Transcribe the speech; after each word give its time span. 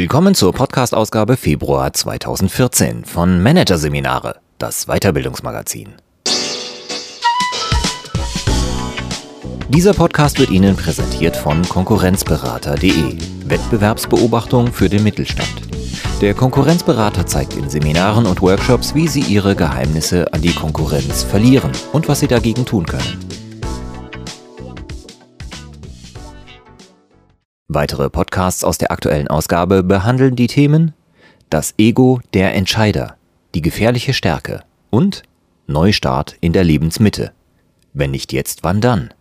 Willkommen 0.00 0.34
zur 0.34 0.54
Podcast-Ausgabe 0.54 1.36
Februar 1.36 1.92
2014 1.92 3.04
von 3.04 3.42
Managerseminare, 3.42 4.36
das 4.56 4.86
Weiterbildungsmagazin. 4.86 5.90
Dieser 9.68 9.92
Podcast 9.92 10.38
wird 10.38 10.48
Ihnen 10.48 10.74
präsentiert 10.74 11.36
von 11.36 11.60
Konkurrenzberater.de, 11.68 13.18
Wettbewerbsbeobachtung 13.44 14.72
für 14.72 14.88
den 14.88 15.02
Mittelstand. 15.02 15.52
Der 16.22 16.32
Konkurrenzberater 16.32 17.26
zeigt 17.26 17.52
in 17.58 17.68
Seminaren 17.68 18.24
und 18.24 18.40
Workshops, 18.40 18.94
wie 18.94 19.06
Sie 19.06 19.20
Ihre 19.20 19.54
Geheimnisse 19.54 20.32
an 20.32 20.40
die 20.40 20.54
Konkurrenz 20.54 21.24
verlieren 21.24 21.72
und 21.92 22.08
was 22.08 22.20
Sie 22.20 22.26
dagegen 22.26 22.64
tun 22.64 22.86
können. 22.86 23.29
Weitere 27.72 28.10
Podcasts 28.10 28.64
aus 28.64 28.78
der 28.78 28.90
aktuellen 28.90 29.28
Ausgabe 29.28 29.84
behandeln 29.84 30.34
die 30.34 30.48
Themen 30.48 30.92
Das 31.50 31.74
Ego 31.78 32.18
der 32.34 32.52
Entscheider, 32.56 33.14
die 33.54 33.62
gefährliche 33.62 34.12
Stärke 34.12 34.64
und 34.90 35.22
Neustart 35.68 36.36
in 36.40 36.52
der 36.52 36.64
Lebensmitte. 36.64 37.30
Wenn 37.92 38.10
nicht 38.10 38.32
jetzt, 38.32 38.64
wann 38.64 38.80
dann? 38.80 39.14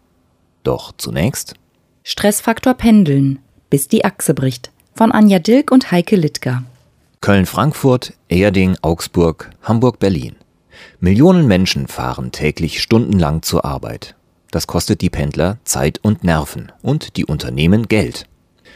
Doch 0.63 0.93
zunächst 0.97 1.53
Stressfaktor 2.01 2.73
Pendeln, 2.73 3.37
bis 3.69 3.87
die 3.87 4.03
Achse 4.03 4.33
bricht, 4.33 4.71
von 4.95 5.11
Anja 5.11 5.37
Dilk 5.37 5.69
und 5.69 5.91
Heike 5.91 6.15
Littger. 6.15 6.63
Köln-Frankfurt, 7.21 8.13
Erding, 8.29 8.77
Augsburg, 8.81 9.51
Hamburg-Berlin. 9.61 10.35
Millionen 10.99 11.45
Menschen 11.45 11.87
fahren 11.87 12.31
täglich 12.31 12.81
stundenlang 12.81 13.43
zur 13.43 13.63
Arbeit. 13.63 14.15
Das 14.49 14.65
kostet 14.65 15.01
die 15.01 15.11
Pendler 15.11 15.59
Zeit 15.65 15.99
und 16.01 16.23
Nerven 16.23 16.71
und 16.81 17.15
die 17.15 17.25
Unternehmen 17.25 17.87
Geld. 17.87 18.25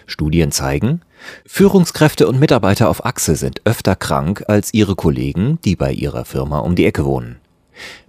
Studien 0.06 0.52
zeigen, 0.52 1.02
Führungskräfte 1.46 2.28
und 2.28 2.40
Mitarbeiter 2.40 2.90
auf 2.90 3.06
Achse 3.06 3.36
sind 3.36 3.62
öfter 3.66 3.96
krank 3.96 4.44
als 4.48 4.74
ihre 4.74 4.96
Kollegen, 4.96 5.60
die 5.64 5.76
bei 5.76 5.92
ihrer 5.92 6.26
Firma 6.26 6.60
um 6.60 6.76
die 6.76 6.86
Ecke 6.86 7.06
wohnen. 7.06 7.38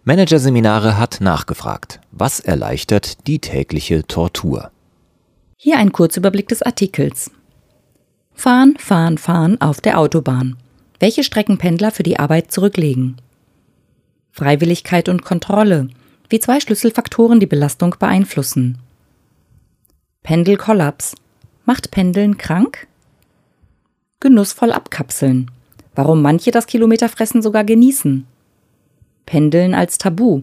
Managerseminare 0.04 0.98
hat 0.98 1.20
nachgefragt, 1.20 2.00
was 2.12 2.40
erleichtert 2.40 3.26
die 3.26 3.38
tägliche 3.38 4.06
Tortur. 4.06 4.70
Hier 5.56 5.78
ein 5.78 5.92
Kurzüberblick 5.92 6.48
des 6.48 6.62
Artikels. 6.62 7.30
Fahren, 8.34 8.76
fahren, 8.78 9.16
fahren 9.16 9.60
auf 9.60 9.80
der 9.80 9.98
Autobahn. 9.98 10.56
Welche 11.00 11.24
Strecken 11.24 11.58
Pendler 11.58 11.90
für 11.90 12.02
die 12.02 12.18
Arbeit 12.18 12.52
zurücklegen. 12.52 13.16
Freiwilligkeit 14.32 15.08
und 15.08 15.24
Kontrolle, 15.24 15.88
wie 16.28 16.40
zwei 16.40 16.60
Schlüsselfaktoren 16.60 17.40
die 17.40 17.46
Belastung 17.46 17.94
beeinflussen. 17.98 18.78
Pendelkollaps, 20.22 21.14
Macht 21.66 21.90
Pendeln 21.90 22.36
krank? 22.36 22.86
Genussvoll 24.20 24.70
abkapseln. 24.70 25.50
Warum 25.94 26.20
manche 26.20 26.50
das 26.50 26.66
Kilometerfressen 26.66 27.40
sogar 27.40 27.64
genießen. 27.64 28.26
Pendeln 29.24 29.74
als 29.74 29.96
Tabu. 29.96 30.42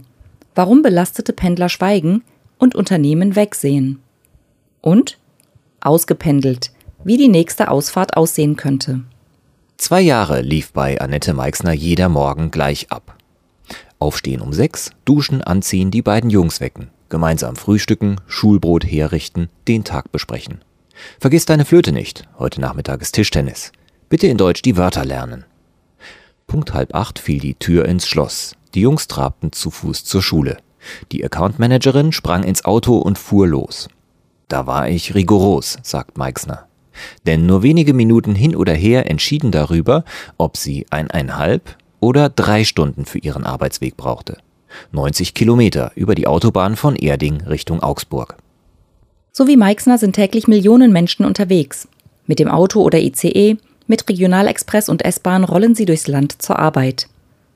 Warum 0.55 0.81
belastete 0.81 1.33
Pendler 1.33 1.69
schweigen 1.69 2.23
und 2.57 2.73
Unternehmen 2.73 3.35
wegsehen. 3.35 3.99
Und 4.81 5.19
ausgependelt, 5.79 6.71
wie 7.03 7.17
die 7.17 7.27
nächste 7.27 7.69
Ausfahrt 7.69 8.17
aussehen 8.17 8.55
könnte. 8.55 9.01
Zwei 9.77 10.01
Jahre 10.01 10.41
lief 10.41 10.73
bei 10.73 10.99
Annette 10.99 11.33
Meixner 11.35 11.73
jeder 11.73 12.09
Morgen 12.09 12.49
gleich 12.49 12.91
ab. 12.91 13.15
Aufstehen 13.99 14.41
um 14.41 14.53
sechs, 14.53 14.91
duschen, 15.05 15.43
anziehen, 15.43 15.91
die 15.91 16.01
beiden 16.01 16.31
Jungs 16.31 16.61
wecken, 16.61 16.89
gemeinsam 17.09 17.55
frühstücken, 17.55 18.17
Schulbrot 18.25 18.83
herrichten, 18.83 19.49
den 19.67 19.83
Tag 19.83 20.11
besprechen. 20.11 20.61
Vergiss 21.19 21.45
deine 21.45 21.65
Flöte 21.65 21.91
nicht. 21.91 22.27
Heute 22.39 22.61
Nachmittag 22.61 23.01
ist 23.01 23.13
Tischtennis. 23.13 23.71
Bitte 24.09 24.27
in 24.27 24.37
Deutsch 24.37 24.61
die 24.61 24.77
Wörter 24.77 25.05
lernen. 25.05 25.45
Punkt 26.47 26.73
halb 26.73 26.93
acht 26.93 27.19
fiel 27.19 27.39
die 27.39 27.55
Tür 27.55 27.85
ins 27.85 28.07
Schloss. 28.07 28.55
Die 28.73 28.81
Jungs 28.81 29.07
trabten 29.07 29.51
zu 29.51 29.71
Fuß 29.71 30.03
zur 30.03 30.21
Schule. 30.21 30.57
Die 31.11 31.23
Accountmanagerin 31.23 32.11
sprang 32.11 32.43
ins 32.43 32.65
Auto 32.65 32.97
und 32.97 33.17
fuhr 33.17 33.47
los. 33.47 33.87
Da 34.47 34.67
war 34.67 34.89
ich 34.89 35.15
rigoros, 35.15 35.77
sagt 35.81 36.17
Meixner. 36.17 36.67
Denn 37.25 37.45
nur 37.45 37.63
wenige 37.63 37.93
Minuten 37.93 38.35
hin 38.35 38.55
oder 38.55 38.73
her 38.73 39.09
entschieden 39.09 39.51
darüber, 39.51 40.03
ob 40.37 40.57
sie 40.57 40.85
eineinhalb 40.89 41.77
oder 41.99 42.29
drei 42.29 42.65
Stunden 42.65 43.05
für 43.05 43.19
ihren 43.19 43.45
Arbeitsweg 43.45 43.95
brauchte. 43.95 44.37
90 44.91 45.33
Kilometer 45.33 45.91
über 45.95 46.15
die 46.15 46.27
Autobahn 46.27 46.75
von 46.75 46.95
Erding 46.95 47.41
Richtung 47.41 47.81
Augsburg. 47.81 48.37
So 49.33 49.47
wie 49.47 49.55
Meixner 49.55 49.97
sind 49.97 50.13
täglich 50.13 50.49
Millionen 50.49 50.91
Menschen 50.91 51.25
unterwegs. 51.25 51.87
Mit 52.27 52.39
dem 52.39 52.49
Auto 52.49 52.81
oder 52.81 52.99
ICE, 52.99 53.55
mit 53.87 54.09
Regionalexpress 54.09 54.89
und 54.89 55.05
S-Bahn 55.05 55.45
rollen 55.45 55.73
sie 55.73 55.85
durchs 55.85 56.07
Land 56.07 56.41
zur 56.41 56.59
Arbeit. 56.59 57.07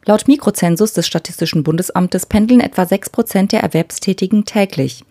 Laut 0.06 0.28
Mikrozensus 0.28 0.94
des 0.94 1.06
Statistischen 1.06 1.64
Bundesamtes 1.64 2.28
pendeln 2.28 2.62
etwa 2.62 2.86
6 2.86 3.10
Prozent 3.10 3.52
der 3.52 3.62
Erwerbstätigen 3.62 4.46
täglich. 4.46 5.04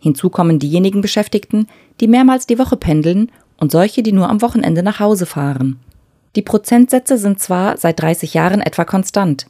Hinzu 0.00 0.30
kommen 0.30 0.60
diejenigen 0.60 1.00
Beschäftigten, 1.00 1.66
die 2.00 2.06
mehrmals 2.06 2.46
die 2.46 2.58
Woche 2.58 2.76
pendeln 2.76 3.32
und 3.58 3.72
solche, 3.72 4.04
die 4.04 4.12
nur 4.12 4.28
am 4.28 4.42
Wochenende 4.42 4.84
nach 4.84 5.00
Hause 5.00 5.26
fahren. 5.26 5.80
Die 6.36 6.42
Prozentsätze 6.42 7.18
sind 7.18 7.40
zwar 7.40 7.78
seit 7.78 8.00
30 8.00 8.34
Jahren 8.34 8.60
etwa 8.60 8.84
konstant, 8.84 9.46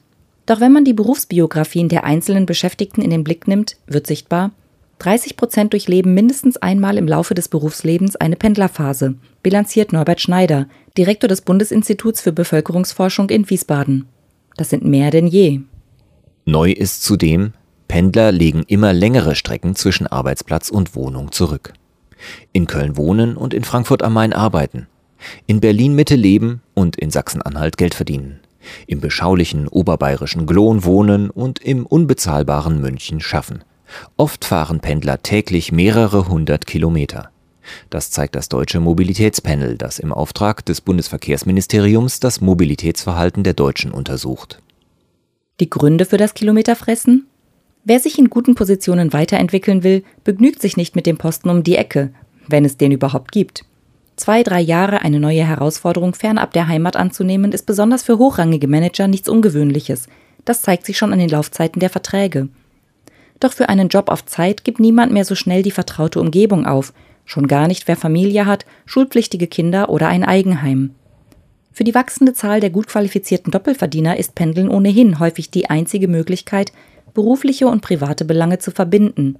doch 0.47 0.61
wenn 0.61 0.73
man 0.73 0.85
die 0.85 0.95
Berufsbiografien 0.95 1.89
der 1.89 2.05
einzelnen 2.05 2.47
Beschäftigten 2.47 3.03
in 3.03 3.11
den 3.11 3.25
Blick 3.25 3.47
nimmt, 3.49 3.77
wird 3.87 4.07
sichtbar, 4.07 4.53
30 4.99 5.37
Prozent 5.37 5.73
durchleben 5.73 6.15
mindestens 6.15 6.57
einmal 6.57 6.97
im 6.97 7.07
Laufe 7.07 7.35
des 7.35 7.49
Berufslebens 7.49 8.17
eine 8.17 8.37
Pendlerphase, 8.37 9.17
bilanziert 9.43 9.93
Norbert 9.93 10.21
Schneider, 10.21 10.67
Direktor 10.97 11.29
des 11.29 11.43
Bundesinstituts 11.43 12.21
für 12.21 12.33
Bevölkerungsforschung 12.33 13.29
in 13.31 13.49
Wiesbaden. 13.49 14.07
Das 14.57 14.71
sind 14.71 14.85
mehr 14.85 15.11
denn 15.11 15.27
je. 15.27 15.61
Neu 16.47 16.73
ist 16.73 17.03
zudem, 17.03 17.53
Pendler 17.89 18.33
legen 18.33 18.65
immer 18.67 18.93
längere 18.93 19.35
Strecken 19.35 19.77
zwischen 19.77 20.07
Arbeitsplatz 20.07 20.71
und 20.71 20.95
Wohnung 20.95 21.31
zurück. 21.31 21.73
In 22.53 22.67
Köln 22.67 22.97
wohnen 22.97 23.37
und 23.37 23.55
in 23.55 23.65
Frankfurt 23.65 24.03
am 24.03 24.15
Main 24.15 24.33
arbeiten. 24.33 24.87
In 25.47 25.61
Berlin 25.61 25.95
Mitte 25.95 26.17
leben 26.17 26.63
und 26.75 26.97
in 26.97 27.11
Sachsen-Anhalt 27.11 27.77
Geld 27.77 27.95
verdienen. 27.95 28.41
Im 28.87 29.01
beschaulichen 29.01 29.69
oberbayerischen 29.69 30.47
Glon 30.47 30.85
wohnen 30.85 31.31
und 31.31 31.61
im 31.61 31.87
unbezahlbaren 31.87 32.81
München 32.81 33.21
schaffen. 33.21 33.63
Oft 34.17 34.45
fahren 34.45 34.81
Pendler 34.81 35.23
täglich 35.23 35.73
mehrere 35.73 36.29
hundert 36.29 36.67
Kilometer. 36.67 37.31
Das 37.91 38.11
zeigt 38.11 38.37
das 38.37 38.49
deutsche 38.49 38.81
Mobilitätspanel, 38.81 39.77
das 39.77 39.99
im 39.99 40.13
Auftrag 40.13 40.65
des 40.65 40.81
Bundesverkehrsministeriums 40.81 42.21
das 42.21 42.41
Mobilitätsverhalten 42.41 43.43
der 43.43 43.55
Deutschen 43.55 43.93
untersucht. 43.93 44.61
Die 45.61 45.71
Gründe 45.71 46.05
für 46.05 46.17
das 46.17 46.35
Kilometerfressen? 46.35 47.27
Wer 47.85 48.01
sich 48.01 48.19
in 48.19 48.31
guten 48.31 48.55
Positionen 48.55 49.13
weiterentwickeln 49.13 49.83
will, 49.83 50.05
begnügt 50.25 50.61
sich 50.61 50.77
nicht 50.77 50.97
mit 50.97 51.07
dem 51.07 51.19
Posten 51.19 51.51
um 51.51 51.63
die 51.63 51.77
Ecke, 51.77 52.13
wenn 52.49 52.65
es 52.65 52.77
den 52.77 52.93
überhaupt 52.93 53.33
gibt. 53.33 53.65
Zwei, 54.17 54.43
drei 54.43 54.61
Jahre 54.61 55.03
eine 55.03 55.21
neue 55.21 55.45
Herausforderung 55.45 56.15
fernab 56.15 56.53
der 56.53 56.69
Heimat 56.69 56.97
anzunehmen, 56.97 57.53
ist 57.53 57.67
besonders 57.67 58.03
für 58.03 58.19
hochrangige 58.19 58.67
Manager 58.67 59.09
nichts 59.09 59.29
Ungewöhnliches. 59.29 60.09
Das 60.45 60.63
zeigt 60.63 60.87
sich 60.87 60.97
schon 60.97 61.13
an 61.13 61.19
den 61.19 61.29
Laufzeiten 61.29 61.81
der 61.81 61.91
Verträge. 61.91 62.49
Doch 63.41 63.53
für 63.53 63.69
einen 63.69 63.89
Job 63.89 64.09
auf 64.09 64.25
Zeit 64.25 64.65
gibt 64.65 64.81
niemand 64.81 65.13
mehr 65.13 65.25
so 65.25 65.35
schnell 65.35 65.63
die 65.63 65.71
vertraute 65.71 66.21
Umgebung 66.21 66.67
auf, 66.67 66.93
schon 67.25 67.49
gar 67.49 67.69
nicht 67.69 67.89
wer 67.89 67.97
Familie 67.97 68.47
hat, 68.47 68.65
schulpflichtige 68.87 69.47
Kinder 69.47 69.89
oder 69.91 70.09
ein 70.09 70.25
Eigenheim. 70.25 70.95
Für 71.73 71.85
die 71.85 71.95
wachsende 71.95 72.33
Zahl 72.33 72.61
der 72.61 72.71
gut 72.71 72.87
qualifizierten 72.87 73.51
Doppelverdiener 73.51 74.17
ist 74.17 74.35
Pendeln 74.35 74.71
ohnehin 74.71 75.19
häufig 75.19 75.51
die 75.51 75.69
einzige 75.69 76.09
Möglichkeit, 76.09 76.73
berufliche 77.13 77.67
und 77.67 77.83
private 77.83 78.25
Belange 78.25 78.59
zu 78.59 78.71
verbinden. 78.71 79.37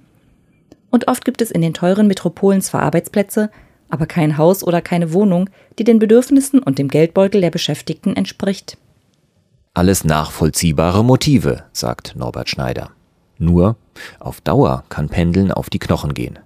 Und 0.91 1.07
oft 1.07 1.25
gibt 1.25 1.41
es 1.41 1.49
in 1.49 1.61
den 1.61 1.73
teuren 1.73 2.07
Metropolen 2.07 2.61
zwar 2.61 2.83
Arbeitsplätze, 2.83 3.49
aber 3.89 4.05
kein 4.05 4.37
Haus 4.37 4.63
oder 4.63 4.81
keine 4.81 5.13
Wohnung, 5.13 5.49
die 5.79 5.83
den 5.83 5.97
Bedürfnissen 5.97 6.59
und 6.59 6.77
dem 6.77 6.89
Geldbeutel 6.89 7.41
der 7.41 7.51
Beschäftigten 7.51 8.15
entspricht. 8.15 8.77
Alles 9.73 10.03
nachvollziehbare 10.03 11.03
Motive, 11.03 11.63
sagt 11.71 12.15
Norbert 12.15 12.49
Schneider. 12.49 12.91
Nur, 13.39 13.75
auf 14.19 14.41
Dauer 14.41 14.83
kann 14.89 15.09
Pendeln 15.09 15.51
auf 15.51 15.69
die 15.69 15.79
Knochen 15.79 16.13
gehen. 16.13 16.39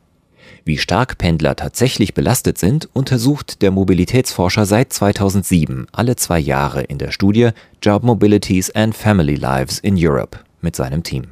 Wie 0.64 0.78
stark 0.78 1.18
Pendler 1.18 1.56
tatsächlich 1.56 2.14
belastet 2.14 2.58
sind, 2.58 2.88
untersucht 2.94 3.62
der 3.62 3.72
Mobilitätsforscher 3.72 4.66
seit 4.66 4.94
2007 4.94 5.88
alle 5.92 6.16
zwei 6.16 6.40
Jahre 6.40 6.84
in 6.84 7.00
der 7.00 7.12
Studie 7.12 7.50
Job 7.82 8.04
Mobilities 8.04 8.70
and 8.72 8.96
Family 8.96 9.36
Lives 9.36 9.80
in 9.80 9.96
Europe 9.98 10.40
mit 10.62 10.76
seinem 10.76 11.02
Team. 11.02 11.24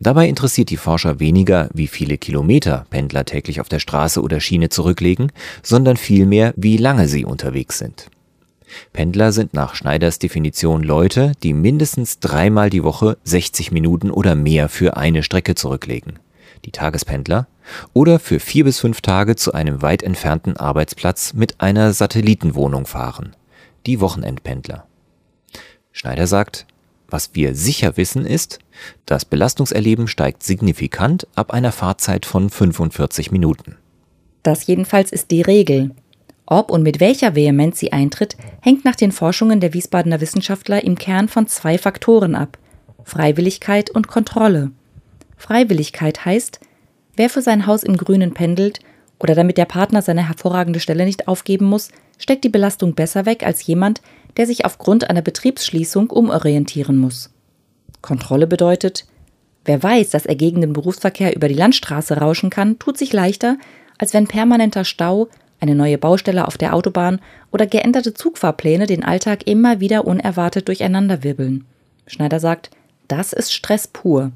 Dabei 0.00 0.28
interessiert 0.28 0.68
die 0.68 0.76
Forscher 0.76 1.18
weniger, 1.18 1.70
wie 1.72 1.86
viele 1.86 2.18
Kilometer 2.18 2.84
Pendler 2.90 3.24
täglich 3.24 3.58
auf 3.60 3.70
der 3.70 3.78
Straße 3.78 4.20
oder 4.20 4.38
Schiene 4.38 4.68
zurücklegen, 4.68 5.32
sondern 5.62 5.96
vielmehr, 5.96 6.52
wie 6.56 6.76
lange 6.76 7.08
sie 7.08 7.24
unterwegs 7.24 7.78
sind. 7.78 8.10
Pendler 8.92 9.32
sind 9.32 9.54
nach 9.54 9.74
Schneiders 9.74 10.18
Definition 10.18 10.82
Leute, 10.82 11.32
die 11.42 11.52
mindestens 11.52 12.20
dreimal 12.20 12.70
die 12.70 12.84
Woche 12.84 13.18
60 13.24 13.72
Minuten 13.72 14.10
oder 14.10 14.34
mehr 14.34 14.68
für 14.68 14.96
eine 14.96 15.22
Strecke 15.22 15.54
zurücklegen. 15.54 16.18
die 16.64 16.70
Tagespendler, 16.70 17.48
oder 17.92 18.18
für 18.18 18.38
vier 18.38 18.64
bis 18.64 18.78
fünf 18.78 19.00
Tage 19.00 19.36
zu 19.36 19.52
einem 19.52 19.82
weit 19.82 20.02
entfernten 20.02 20.56
Arbeitsplatz 20.56 21.32
mit 21.34 21.60
einer 21.60 21.92
Satellitenwohnung 21.92 22.86
fahren, 22.86 23.34
die 23.86 24.00
Wochenendpendler. 24.00 24.86
Schneider 25.92 26.26
sagt, 26.26 26.66
was 27.08 27.30
wir 27.34 27.54
sicher 27.54 27.96
wissen 27.96 28.24
ist, 28.24 28.58
das 29.04 29.24
Belastungserleben 29.24 30.08
steigt 30.08 30.42
signifikant 30.42 31.26
ab 31.34 31.52
einer 31.52 31.72
Fahrzeit 31.72 32.24
von 32.24 32.48
45 32.48 33.30
Minuten. 33.30 33.76
Das 34.42 34.66
jedenfalls 34.66 35.12
ist 35.12 35.30
die 35.30 35.42
Regel. 35.42 35.90
Ob 36.46 36.70
und 36.70 36.82
mit 36.82 37.00
welcher 37.00 37.34
Vehemenz 37.34 37.78
sie 37.78 37.92
eintritt, 37.92 38.36
hängt 38.60 38.84
nach 38.84 38.96
den 38.96 39.12
Forschungen 39.12 39.60
der 39.60 39.74
Wiesbadener 39.74 40.20
Wissenschaftler 40.20 40.82
im 40.84 40.98
Kern 40.98 41.28
von 41.28 41.46
zwei 41.46 41.78
Faktoren 41.78 42.34
ab 42.34 42.58
Freiwilligkeit 43.04 43.90
und 43.90 44.08
Kontrolle. 44.08 44.70
Freiwilligkeit 45.36 46.24
heißt, 46.24 46.60
wer 47.16 47.30
für 47.30 47.42
sein 47.42 47.66
Haus 47.66 47.82
im 47.82 47.96
Grünen 47.96 48.32
pendelt 48.32 48.80
oder 49.18 49.34
damit 49.34 49.58
der 49.58 49.64
Partner 49.64 50.02
seine 50.02 50.26
hervorragende 50.26 50.80
Stelle 50.80 51.04
nicht 51.04 51.28
aufgeben 51.28 51.66
muss, 51.66 51.90
steckt 52.18 52.44
die 52.44 52.48
Belastung 52.48 52.94
besser 52.94 53.26
weg 53.26 53.44
als 53.44 53.66
jemand, 53.66 54.02
der 54.36 54.46
sich 54.46 54.64
aufgrund 54.64 55.08
einer 55.10 55.22
Betriebsschließung 55.22 56.10
umorientieren 56.10 56.96
muss. 56.96 57.30
Kontrolle 58.00 58.46
bedeutet, 58.46 59.06
wer 59.64 59.82
weiß, 59.82 60.10
dass 60.10 60.26
er 60.26 60.34
gegen 60.34 60.60
den 60.60 60.72
Berufsverkehr 60.72 61.36
über 61.36 61.48
die 61.48 61.54
Landstraße 61.54 62.16
rauschen 62.18 62.50
kann, 62.50 62.78
tut 62.78 62.98
sich 62.98 63.12
leichter, 63.12 63.58
als 63.98 64.14
wenn 64.14 64.26
permanenter 64.26 64.84
Stau, 64.84 65.28
eine 65.62 65.76
neue 65.76 65.96
Baustelle 65.96 66.46
auf 66.46 66.58
der 66.58 66.74
Autobahn 66.74 67.20
oder 67.52 67.66
geänderte 67.66 68.12
Zugfahrpläne 68.12 68.86
den 68.86 69.04
Alltag 69.04 69.46
immer 69.46 69.80
wieder 69.80 70.06
unerwartet 70.06 70.66
durcheinanderwirbeln. 70.68 71.64
Schneider 72.06 72.40
sagt, 72.40 72.70
das 73.08 73.32
ist 73.32 73.52
Stress 73.52 73.86
pur. 73.86 74.32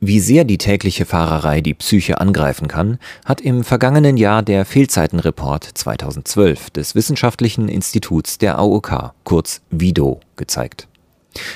Wie 0.00 0.18
sehr 0.18 0.42
die 0.42 0.58
tägliche 0.58 1.06
Fahrerei 1.06 1.60
die 1.60 1.74
Psyche 1.74 2.20
angreifen 2.20 2.66
kann, 2.66 2.98
hat 3.24 3.40
im 3.40 3.62
vergangenen 3.62 4.16
Jahr 4.16 4.42
der 4.42 4.64
Fehlzeitenreport 4.64 5.62
2012 5.62 6.70
des 6.70 6.96
Wissenschaftlichen 6.96 7.68
Instituts 7.68 8.36
der 8.38 8.58
AOK, 8.58 9.12
kurz 9.22 9.60
VIDO, 9.70 10.18
gezeigt. 10.34 10.88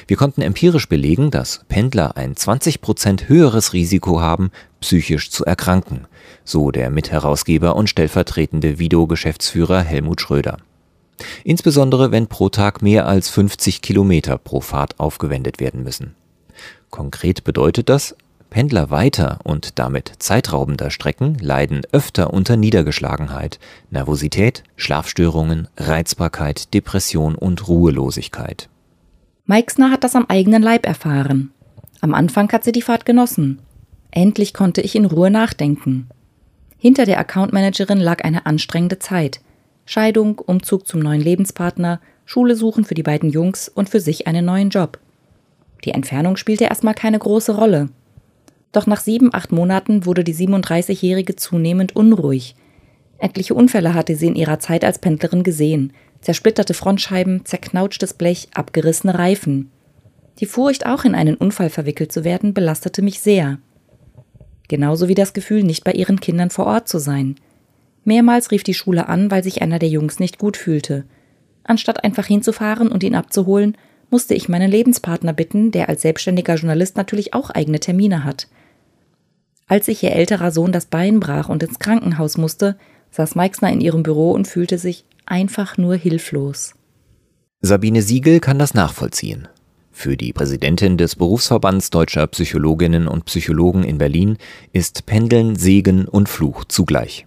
Wir 0.07 0.17
konnten 0.17 0.43
empirisch 0.43 0.89
belegen, 0.89 1.33
dass 1.33 1.65
Pendler 1.69 2.17
ein 2.17 2.37
20 2.37 2.81
Prozent 2.81 3.29
höheres 3.29 3.73
Risiko 3.73 4.21
haben, 4.21 4.53
psychisch 4.87 5.31
zu 5.31 5.45
erkranken, 5.45 6.07
so 6.45 6.71
der 6.71 6.91
Mitherausgeber 6.91 7.75
und 7.75 7.91
stellvertretende 7.91 8.79
VIDO-Geschäftsführer 8.79 9.83
Helmut 9.83 10.21
Schröder. 10.21 10.59
Insbesondere 11.43 12.13
wenn 12.13 12.29
pro 12.29 12.51
Tag 12.51 12.83
mehr 12.83 13.09
als 13.09 13.29
50 13.29 13.83
Kilometer 13.83 14.39
pro 14.39 14.61
Fahrt 14.61 15.01
aufgewendet 15.01 15.59
werden 15.59 15.83
müssen. 15.83 16.15
Konkret 16.91 17.43
bedeutet 17.43 17.89
das, 17.89 18.15
Pendler 18.49 18.91
weiter 18.91 19.41
und 19.43 19.81
damit 19.81 20.13
zeitraubender 20.21 20.91
Strecken 20.91 21.37
leiden 21.41 21.83
öfter 21.91 22.33
unter 22.33 22.57
Niedergeschlagenheit, 22.57 23.59
Nervosität, 23.91 24.63
Schlafstörungen, 24.77 25.67
Reizbarkeit, 25.77 26.73
Depression 26.73 27.35
und 27.35 27.67
Ruhelosigkeit. 27.67 28.69
Meixner 29.47 29.91
hat 29.91 30.05
das 30.05 30.15
am 30.15 30.27
eigenen 30.29 30.63
Leib 30.63 30.87
erfahren. 30.87 31.51
Am 32.01 32.15
Anfang 32.15 32.53
hat 32.53 32.63
sie 32.63 32.73
die 32.73 32.83
Fahrt 32.83 33.05
genossen. 33.05 33.59
Endlich 34.17 34.55
konnte 34.55 34.81
ich 34.81 34.97
in 34.97 35.05
Ruhe 35.05 35.31
nachdenken. 35.31 36.09
Hinter 36.79 37.05
der 37.05 37.19
Accountmanagerin 37.19 38.01
lag 38.01 38.25
eine 38.25 38.47
anstrengende 38.47 38.99
Zeit. 38.99 39.41
Scheidung, 39.85 40.39
Umzug 40.39 40.87
zum 40.87 41.01
neuen 41.01 41.21
Lebenspartner, 41.21 42.01
Schule 42.25 42.57
suchen 42.57 42.87
für 42.87 42.95
die 42.95 43.03
beiden 43.03 43.29
Jungs 43.29 43.69
und 43.69 43.91
für 43.91 44.01
sich 44.01 44.27
einen 44.27 44.47
neuen 44.47 44.71
Job. 44.71 44.99
Die 45.85 45.91
Entfernung 45.91 46.37
spielte 46.39 46.65
erstmal 46.65 46.95
keine 46.95 47.19
große 47.19 47.57
Rolle. 47.57 47.91
Doch 48.73 48.87
nach 48.87 49.01
sieben, 49.01 49.35
acht 49.35 49.53
Monaten 49.53 50.07
wurde 50.07 50.25
die 50.25 50.35
37-Jährige 50.35 51.37
zunehmend 51.37 51.95
unruhig. 51.95 52.57
Etliche 53.19 53.53
Unfälle 53.53 53.93
hatte 53.93 54.17
sie 54.17 54.29
in 54.29 54.35
ihrer 54.35 54.61
Zeit 54.61 54.83
als 54.83 54.99
Pendlerin 54.99 55.43
gesehen. 55.43 55.93
Zersplitterte 56.23 56.73
Frontscheiben, 56.73 57.45
zerknautschtes 57.45 58.15
Blech, 58.15 58.49
abgerissene 58.55 59.19
Reifen. 59.19 59.71
Die 60.39 60.47
Furcht, 60.47 60.87
auch 60.87 61.05
in 61.05 61.15
einen 61.15 61.35
Unfall 61.35 61.69
verwickelt 61.69 62.13
zu 62.13 62.25
werden, 62.25 62.55
belastete 62.55 63.03
mich 63.03 63.21
sehr. 63.21 63.59
Genauso 64.69 65.09
wie 65.09 65.15
das 65.15 65.33
Gefühl, 65.33 65.63
nicht 65.63 65.85
bei 65.85 65.93
ihren 65.93 66.21
Kindern 66.21 66.51
vor 66.51 66.67
Ort 66.67 66.89
zu 66.89 66.99
sein. 66.99 67.37
Mehrmals 68.05 68.51
rief 68.51 68.63
die 68.63 68.75
Schule 68.75 69.09
an, 69.09 69.31
weil 69.31 69.43
sich 69.43 69.63
einer 69.63 69.79
der 69.79 69.89
Jungs 69.89 70.19
nicht 70.19 70.39
gut 70.39 70.57
fühlte. 70.57 71.05
Anstatt 71.65 72.05
einfach 72.05 72.27
hinzufahren 72.27 72.89
und 72.89 73.03
ihn 73.03 73.15
abzuholen, 73.15 73.77
musste 74.11 74.35
ich 74.35 74.49
meinen 74.49 74.71
Lebenspartner 74.71 75.33
bitten, 75.33 75.73
der 75.73 75.89
als 75.89 76.03
selbstständiger 76.03 76.55
Journalist 76.55 76.97
natürlich 76.97 77.35
auch 77.35 77.51
eigene 77.51 77.81
Termine 77.81 78.25
hat. 78.25 78.49
Als 79.67 79.87
sich 79.87 80.03
ihr 80.03 80.13
älterer 80.13 80.53
Sohn 80.53 80.71
das 80.71 80.87
Bein 80.87 81.19
brach 81.19 81.49
und 81.49 81.63
ins 81.63 81.81
Krankenhaus 81.81 82.37
musste, 82.37 82.79
saß 83.11 83.35
Meixner 83.35 83.73
in 83.73 83.81
ihrem 83.81 84.05
Büro 84.05 84.31
und 84.31 84.47
fühlte 84.47 84.79
sich 84.79 85.05
einfach 85.27 85.77
nur 85.77 85.97
hilflos. 85.97 86.75
Sabine 87.63 88.03
Siegel 88.03 88.39
kann 88.39 88.61
das 88.61 88.75
nachvollziehen. 88.75 89.49
Für 89.99 90.19
die 90.19 90.35
Präsidentin 90.35 90.99
des 90.99 91.17
Berufsverbands 91.17 91.89
deutscher 91.89 92.27
Psychologinnen 92.27 93.09
und 93.09 93.25
Psychologen 93.25 93.83
in 93.83 93.97
Berlin 93.97 94.37
ist 94.75 95.07
Pendeln 95.07 95.57
Segen 95.57 96.07
und 96.07 96.29
Fluch 96.29 96.67
zugleich. 96.67 97.25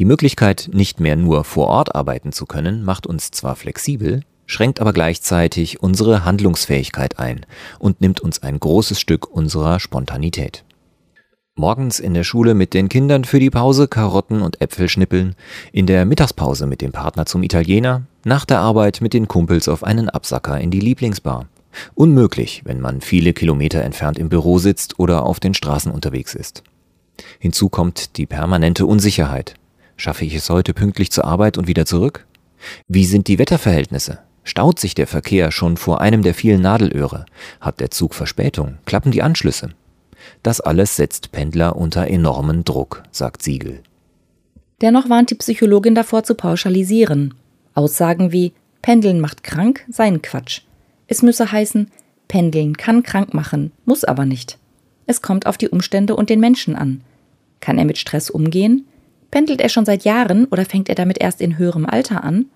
Die 0.00 0.04
Möglichkeit, 0.04 0.68
nicht 0.72 0.98
mehr 0.98 1.14
nur 1.14 1.44
vor 1.44 1.68
Ort 1.68 1.94
arbeiten 1.94 2.32
zu 2.32 2.44
können, 2.44 2.82
macht 2.82 3.06
uns 3.06 3.30
zwar 3.30 3.54
flexibel, 3.54 4.24
schränkt 4.46 4.80
aber 4.80 4.92
gleichzeitig 4.92 5.80
unsere 5.80 6.24
Handlungsfähigkeit 6.24 7.20
ein 7.20 7.46
und 7.78 8.00
nimmt 8.00 8.18
uns 8.18 8.42
ein 8.42 8.58
großes 8.58 9.00
Stück 9.00 9.30
unserer 9.30 9.78
Spontanität. 9.78 10.64
Morgens 11.54 12.00
in 12.00 12.14
der 12.14 12.24
Schule 12.24 12.54
mit 12.54 12.74
den 12.74 12.88
Kindern 12.88 13.22
für 13.22 13.38
die 13.38 13.50
Pause 13.50 13.86
Karotten 13.86 14.42
und 14.42 14.60
Äpfel 14.60 14.88
schnippeln, 14.88 15.36
in 15.70 15.86
der 15.86 16.04
Mittagspause 16.04 16.66
mit 16.66 16.80
dem 16.80 16.90
Partner 16.90 17.26
zum 17.26 17.44
Italiener, 17.44 18.02
nach 18.24 18.44
der 18.44 18.58
Arbeit 18.58 19.00
mit 19.00 19.14
den 19.14 19.28
Kumpels 19.28 19.68
auf 19.68 19.84
einen 19.84 20.10
Absacker 20.10 20.60
in 20.60 20.72
die 20.72 20.80
Lieblingsbar. 20.80 21.46
Unmöglich, 21.94 22.62
wenn 22.64 22.80
man 22.80 23.00
viele 23.00 23.32
Kilometer 23.32 23.82
entfernt 23.82 24.18
im 24.18 24.28
Büro 24.28 24.58
sitzt 24.58 24.98
oder 24.98 25.24
auf 25.24 25.40
den 25.40 25.54
Straßen 25.54 25.92
unterwegs 25.92 26.34
ist. 26.34 26.62
Hinzu 27.38 27.68
kommt 27.68 28.16
die 28.16 28.26
permanente 28.26 28.86
Unsicherheit. 28.86 29.54
Schaffe 29.96 30.24
ich 30.24 30.34
es 30.34 30.50
heute 30.50 30.74
pünktlich 30.74 31.10
zur 31.10 31.24
Arbeit 31.24 31.58
und 31.58 31.66
wieder 31.66 31.86
zurück? 31.86 32.26
Wie 32.88 33.04
sind 33.04 33.28
die 33.28 33.38
Wetterverhältnisse? 33.38 34.18
Staut 34.44 34.80
sich 34.80 34.94
der 34.94 35.06
Verkehr 35.06 35.52
schon 35.52 35.76
vor 35.76 36.00
einem 36.00 36.22
der 36.22 36.34
vielen 36.34 36.62
Nadelöhre? 36.62 37.26
Hat 37.60 37.80
der 37.80 37.90
Zug 37.90 38.14
Verspätung? 38.14 38.78
Klappen 38.86 39.12
die 39.12 39.22
Anschlüsse? 39.22 39.70
Das 40.42 40.60
alles 40.60 40.96
setzt 40.96 41.32
Pendler 41.32 41.76
unter 41.76 42.08
enormen 42.08 42.64
Druck, 42.64 43.02
sagt 43.12 43.42
Siegel. 43.42 43.82
Dennoch 44.80 45.08
warnt 45.08 45.30
die 45.30 45.36
Psychologin 45.36 45.94
davor 45.94 46.24
zu 46.24 46.34
pauschalisieren. 46.34 47.34
Aussagen 47.74 48.32
wie 48.32 48.52
Pendeln 48.82 49.20
macht 49.20 49.44
krank 49.44 49.84
seien 49.88 50.22
Quatsch. 50.22 50.62
Es 51.06 51.22
müsse 51.22 51.50
heißen, 51.50 51.90
Pendeln 52.28 52.76
kann 52.76 53.02
krank 53.02 53.34
machen, 53.34 53.72
muss 53.84 54.04
aber 54.04 54.24
nicht. 54.24 54.58
Es 55.06 55.22
kommt 55.22 55.46
auf 55.46 55.58
die 55.58 55.68
Umstände 55.68 56.16
und 56.16 56.30
den 56.30 56.40
Menschen 56.40 56.76
an. 56.76 57.02
Kann 57.60 57.78
er 57.78 57.84
mit 57.84 57.98
Stress 57.98 58.30
umgehen? 58.30 58.86
Pendelt 59.30 59.60
er 59.60 59.68
schon 59.68 59.84
seit 59.84 60.04
Jahren 60.04 60.46
oder 60.46 60.64
fängt 60.64 60.88
er 60.88 60.94
damit 60.94 61.18
erst 61.20 61.40
in 61.40 61.58
höherem 61.58 61.86
Alter 61.86 62.24
an? 62.24 62.46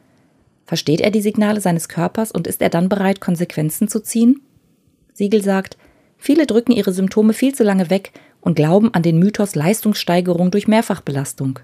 Versteht 0.64 1.00
er 1.00 1.10
die 1.10 1.20
Signale 1.20 1.60
seines 1.60 1.88
Körpers 1.88 2.32
und 2.32 2.46
ist 2.46 2.60
er 2.62 2.70
dann 2.70 2.88
bereit, 2.88 3.20
Konsequenzen 3.20 3.88
zu 3.88 4.00
ziehen? 4.00 4.40
Siegel 5.12 5.42
sagt, 5.42 5.76
Viele 6.18 6.46
drücken 6.46 6.72
ihre 6.72 6.92
Symptome 6.92 7.32
viel 7.32 7.54
zu 7.54 7.62
lange 7.62 7.90
weg 7.90 8.12
und 8.40 8.56
glauben 8.56 8.92
an 8.94 9.02
den 9.02 9.18
Mythos 9.18 9.54
Leistungssteigerung 9.54 10.50
durch 10.50 10.66
Mehrfachbelastung. 10.66 11.60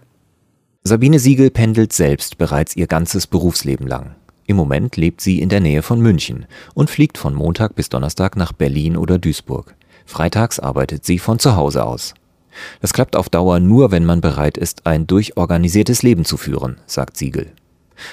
Sabine 0.84 1.18
Siegel 1.18 1.50
pendelt 1.50 1.92
selbst 1.92 2.38
bereits 2.38 2.76
ihr 2.76 2.86
ganzes 2.86 3.26
Berufsleben 3.26 3.86
lang. 3.86 4.16
Im 4.46 4.56
Moment 4.56 4.96
lebt 4.96 5.20
sie 5.20 5.40
in 5.40 5.48
der 5.48 5.60
Nähe 5.60 5.82
von 5.82 6.00
München 6.00 6.46
und 6.74 6.90
fliegt 6.90 7.18
von 7.18 7.34
Montag 7.34 7.74
bis 7.74 7.88
Donnerstag 7.88 8.36
nach 8.36 8.52
Berlin 8.52 8.96
oder 8.96 9.18
Duisburg. 9.18 9.74
Freitags 10.04 10.58
arbeitet 10.58 11.04
sie 11.04 11.18
von 11.18 11.38
zu 11.38 11.56
Hause 11.56 11.84
aus. 11.84 12.14
Das 12.80 12.92
klappt 12.92 13.16
auf 13.16 13.28
Dauer 13.28 13.60
nur, 13.60 13.90
wenn 13.90 14.04
man 14.04 14.20
bereit 14.20 14.58
ist, 14.58 14.86
ein 14.86 15.06
durchorganisiertes 15.06 16.02
Leben 16.02 16.24
zu 16.24 16.36
führen, 16.36 16.78
sagt 16.86 17.16
Siegel. 17.16 17.52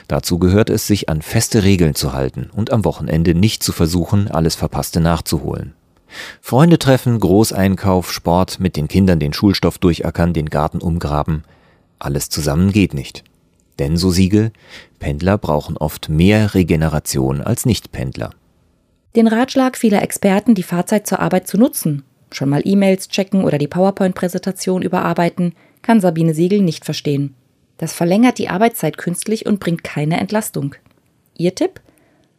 Dazu 0.07 0.39
gehört 0.39 0.69
es, 0.69 0.87
sich 0.87 1.09
an 1.09 1.21
feste 1.21 1.63
Regeln 1.63 1.95
zu 1.95 2.13
halten 2.13 2.49
und 2.53 2.71
am 2.71 2.85
Wochenende 2.85 3.33
nicht 3.33 3.63
zu 3.63 3.71
versuchen, 3.71 4.29
alles 4.29 4.55
Verpasste 4.55 4.99
nachzuholen. 4.99 5.73
Freunde 6.41 6.79
treffen, 6.79 7.19
Großeinkauf, 7.19 8.11
Sport, 8.11 8.59
mit 8.59 8.75
den 8.75 8.87
Kindern 8.87 9.19
den 9.19 9.33
Schulstoff 9.33 9.77
durchackern, 9.77 10.33
den 10.33 10.49
Garten 10.49 10.79
umgraben. 10.79 11.43
Alles 11.99 12.29
zusammen 12.29 12.71
geht 12.71 12.93
nicht. 12.93 13.23
Denn, 13.79 13.97
so 13.97 14.11
Siegel, 14.11 14.51
Pendler 14.99 15.37
brauchen 15.37 15.77
oft 15.77 16.09
mehr 16.09 16.53
Regeneration 16.53 17.41
als 17.41 17.65
Nichtpendler. 17.65 18.31
Den 19.15 19.27
Ratschlag 19.27 19.77
vieler 19.77 20.03
Experten, 20.03 20.53
die 20.53 20.63
Fahrzeit 20.63 21.07
zur 21.07 21.19
Arbeit 21.19 21.47
zu 21.47 21.57
nutzen, 21.57 22.03
schon 22.31 22.49
mal 22.49 22.61
E-Mails 22.63 23.07
checken 23.07 23.43
oder 23.43 23.57
die 23.57 23.67
PowerPoint-Präsentation 23.67 24.81
überarbeiten, 24.81 25.53
kann 25.81 26.01
Sabine 26.01 26.33
Siegel 26.33 26.61
nicht 26.61 26.85
verstehen. 26.85 27.33
Das 27.77 27.93
verlängert 27.93 28.37
die 28.37 28.49
Arbeitszeit 28.49 28.97
künstlich 28.97 29.45
und 29.45 29.59
bringt 29.59 29.83
keine 29.83 30.19
Entlastung. 30.19 30.75
Ihr 31.37 31.55
Tipp? 31.55 31.79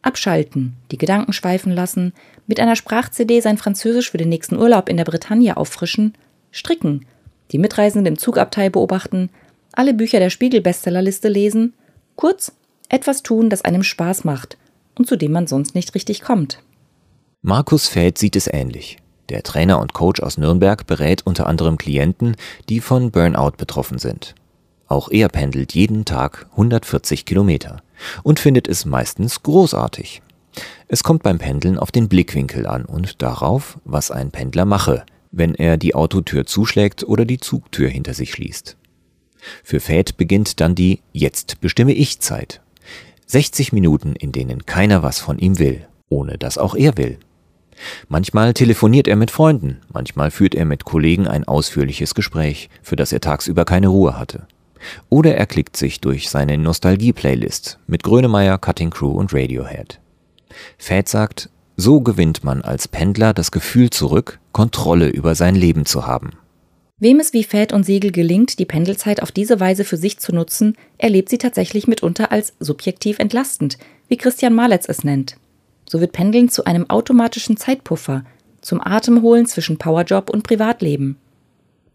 Abschalten, 0.02 0.76
die 0.90 0.98
Gedanken 0.98 1.32
schweifen 1.32 1.72
lassen, 1.72 2.12
mit 2.46 2.60
einer 2.60 2.76
Sprach-CD 2.76 3.40
sein 3.40 3.58
Französisch 3.58 4.10
für 4.10 4.18
den 4.18 4.28
nächsten 4.28 4.56
Urlaub 4.56 4.88
in 4.88 4.96
der 4.96 5.04
Bretagne 5.04 5.56
auffrischen, 5.56 6.14
stricken, 6.50 7.06
die 7.52 7.58
Mitreisenden 7.58 8.14
im 8.14 8.18
Zugabteil 8.18 8.70
beobachten, 8.70 9.30
alle 9.72 9.94
Bücher 9.94 10.18
der 10.18 10.30
Spiegel-Bestsellerliste 10.30 11.28
lesen, 11.28 11.74
kurz 12.16 12.52
etwas 12.88 13.22
tun, 13.22 13.50
das 13.50 13.62
einem 13.62 13.82
Spaß 13.82 14.24
macht 14.24 14.58
und 14.98 15.06
zu 15.06 15.16
dem 15.16 15.32
man 15.32 15.46
sonst 15.46 15.74
nicht 15.74 15.94
richtig 15.94 16.22
kommt. 16.22 16.62
Markus 17.42 17.88
Feld 17.88 18.18
sieht 18.18 18.36
es 18.36 18.46
ähnlich. 18.46 18.98
Der 19.30 19.42
Trainer 19.42 19.80
und 19.80 19.94
Coach 19.94 20.20
aus 20.20 20.38
Nürnberg 20.38 20.86
berät 20.86 21.24
unter 21.24 21.46
anderem 21.46 21.78
Klienten, 21.78 22.36
die 22.68 22.80
von 22.80 23.10
Burnout 23.12 23.52
betroffen 23.56 23.98
sind. 23.98 24.34
Auch 24.88 25.08
er 25.08 25.28
pendelt 25.28 25.72
jeden 25.72 26.04
Tag 26.04 26.48
140 26.50 27.24
Kilometer 27.24 27.80
und 28.24 28.40
findet 28.40 28.66
es 28.66 28.84
meistens 28.84 29.42
großartig. 29.42 30.20
Es 30.88 31.04
kommt 31.04 31.22
beim 31.22 31.38
Pendeln 31.38 31.78
auf 31.78 31.92
den 31.92 32.08
Blickwinkel 32.08 32.66
an 32.66 32.84
und 32.84 33.22
darauf, 33.22 33.78
was 33.84 34.10
ein 34.10 34.32
Pendler 34.32 34.64
mache, 34.64 35.04
wenn 35.30 35.54
er 35.54 35.76
die 35.76 35.94
Autotür 35.94 36.44
zuschlägt 36.44 37.04
oder 37.04 37.24
die 37.24 37.38
Zugtür 37.38 37.88
hinter 37.88 38.14
sich 38.14 38.32
schließt. 38.32 38.76
Für 39.62 39.80
Fäd 39.80 40.16
beginnt 40.16 40.60
dann 40.60 40.74
die 40.74 41.00
Jetzt 41.12 41.60
bestimme 41.60 41.92
ich 41.92 42.20
Zeit. 42.20 42.60
60 43.26 43.72
Minuten, 43.72 44.14
in 44.16 44.32
denen 44.32 44.66
keiner 44.66 45.02
was 45.02 45.18
von 45.20 45.38
ihm 45.38 45.58
will, 45.58 45.86
ohne 46.08 46.36
dass 46.36 46.58
auch 46.58 46.74
er 46.74 46.96
will. 46.96 47.18
Manchmal 48.08 48.54
telefoniert 48.54 49.08
er 49.08 49.16
mit 49.16 49.30
Freunden, 49.30 49.80
manchmal 49.92 50.30
führt 50.30 50.54
er 50.54 50.64
mit 50.64 50.84
Kollegen 50.84 51.26
ein 51.26 51.44
ausführliches 51.44 52.14
Gespräch, 52.14 52.68
für 52.82 52.96
das 52.96 53.12
er 53.12 53.20
tagsüber 53.20 53.64
keine 53.64 53.88
Ruhe 53.88 54.18
hatte. 54.18 54.46
Oder 55.08 55.36
er 55.36 55.46
klickt 55.46 55.76
sich 55.76 56.00
durch 56.00 56.30
seine 56.30 56.58
Nostalgie-Playlist 56.58 57.78
mit 57.86 58.02
Grönemeyer, 58.02 58.58
Cutting 58.58 58.90
Crew 58.90 59.12
und 59.12 59.32
Radiohead. 59.32 60.00
Fad 60.78 61.08
sagt, 61.08 61.50
so 61.76 62.00
gewinnt 62.00 62.44
man 62.44 62.62
als 62.62 62.88
Pendler 62.88 63.32
das 63.32 63.50
Gefühl 63.50 63.90
zurück, 63.90 64.40
Kontrolle 64.52 65.08
über 65.08 65.34
sein 65.34 65.54
Leben 65.54 65.86
zu 65.86 66.06
haben. 66.06 66.32
Wem 67.00 67.18
es 67.18 67.32
wie 67.32 67.44
Fäd 67.44 67.72
und 67.72 67.84
Siegel 67.84 68.12
gelingt, 68.12 68.58
die 68.58 68.66
Pendelzeit 68.66 69.22
auf 69.22 69.32
diese 69.32 69.58
Weise 69.58 69.84
für 69.84 69.96
sich 69.96 70.18
zu 70.18 70.34
nutzen, 70.34 70.76
erlebt 70.98 71.30
sie 71.30 71.38
tatsächlich 71.38 71.86
mitunter 71.86 72.30
als 72.30 72.52
subjektiv 72.60 73.18
entlastend, 73.18 73.78
wie 74.08 74.18
Christian 74.18 74.54
Maletz 74.54 74.86
es 74.86 75.02
nennt. 75.02 75.36
So 75.88 76.00
wird 76.00 76.12
Pendeln 76.12 76.50
zu 76.50 76.66
einem 76.66 76.88
automatischen 76.90 77.56
Zeitpuffer, 77.56 78.24
zum 78.60 78.82
Atemholen 78.82 79.46
zwischen 79.46 79.78
Powerjob 79.78 80.28
und 80.28 80.42
Privatleben. 80.42 81.16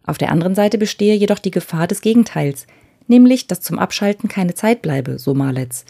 Auf 0.07 0.17
der 0.17 0.31
anderen 0.31 0.55
Seite 0.55 0.79
bestehe 0.79 1.15
jedoch 1.15 1.39
die 1.39 1.51
Gefahr 1.51 1.85
des 1.85 2.01
Gegenteils, 2.01 2.65
nämlich, 3.07 3.45
dass 3.45 3.61
zum 3.61 3.77
Abschalten 3.77 4.27
keine 4.27 4.55
Zeit 4.55 4.81
bleibe, 4.81 5.19
so 5.19 5.35
Marletz. 5.35 5.85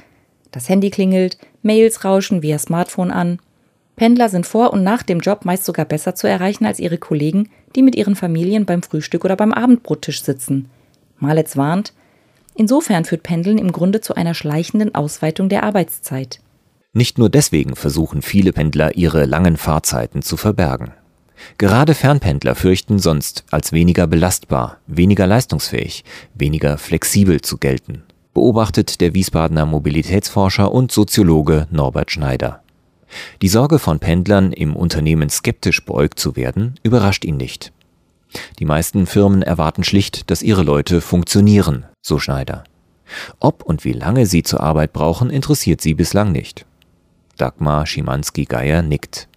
Das 0.51 0.67
Handy 0.67 0.89
klingelt, 0.89 1.37
Mails 1.61 2.03
rauschen 2.03 2.41
via 2.41 2.59
Smartphone 2.59 3.11
an. 3.11 3.39
Pendler 3.95 4.27
sind 4.29 4.45
vor 4.45 4.73
und 4.73 4.83
nach 4.83 5.03
dem 5.03 5.19
Job 5.19 5.45
meist 5.45 5.65
sogar 5.65 5.85
besser 5.85 6.15
zu 6.15 6.27
erreichen 6.27 6.65
als 6.65 6.79
ihre 6.79 6.97
Kollegen, 6.97 7.49
die 7.75 7.81
mit 7.81 7.95
ihren 7.95 8.15
Familien 8.15 8.65
beim 8.65 8.83
Frühstück 8.83 9.23
oder 9.23 9.35
beim 9.35 9.53
Abendbrottisch 9.53 10.21
sitzen. 10.21 10.69
Marletz 11.17 11.55
warnt, 11.55 11.93
insofern 12.55 13.05
führt 13.05 13.23
Pendeln 13.23 13.57
im 13.57 13.71
Grunde 13.71 14.01
zu 14.01 14.15
einer 14.15 14.33
schleichenden 14.33 14.93
Ausweitung 14.95 15.47
der 15.47 15.63
Arbeitszeit. 15.63 16.39
Nicht 16.91 17.17
nur 17.17 17.29
deswegen 17.29 17.75
versuchen 17.75 18.21
viele 18.21 18.53
Pendler 18.53 18.95
ihre 18.95 19.25
langen 19.25 19.57
Fahrzeiten 19.57 20.21
zu 20.21 20.37
verbergen. 20.37 20.91
Gerade 21.57 21.93
Fernpendler 21.93 22.55
fürchten 22.55 22.99
sonst 22.99 23.43
als 23.51 23.71
weniger 23.73 24.07
belastbar, 24.07 24.77
weniger 24.87 25.27
leistungsfähig, 25.27 26.03
weniger 26.33 26.77
flexibel 26.77 27.41
zu 27.41 27.57
gelten, 27.57 28.03
beobachtet 28.33 29.01
der 29.01 29.13
Wiesbadener 29.13 29.65
Mobilitätsforscher 29.65 30.71
und 30.71 30.91
Soziologe 30.91 31.67
Norbert 31.71 32.11
Schneider. 32.11 32.61
Die 33.41 33.47
Sorge 33.47 33.79
von 33.79 33.99
Pendlern, 33.99 34.51
im 34.51 34.75
Unternehmen 34.75 35.29
skeptisch 35.29 35.85
beäugt 35.85 36.19
zu 36.19 36.35
werden, 36.35 36.79
überrascht 36.83 37.25
ihn 37.25 37.37
nicht. 37.37 37.71
Die 38.59 38.65
meisten 38.65 39.05
Firmen 39.05 39.41
erwarten 39.41 39.83
schlicht, 39.83 40.29
dass 40.29 40.41
ihre 40.41 40.63
Leute 40.63 41.01
funktionieren, 41.01 41.85
so 42.01 42.19
Schneider. 42.19 42.63
Ob 43.39 43.63
und 43.63 43.83
wie 43.85 43.93
lange 43.93 44.25
sie 44.25 44.43
zur 44.43 44.61
Arbeit 44.61 44.93
brauchen, 44.93 45.29
interessiert 45.29 45.81
sie 45.81 45.93
bislang 45.93 46.31
nicht. 46.31 46.65
Dagmar 47.37 47.85
Schimanski-Geier 47.85 48.81
nickt. 48.81 49.27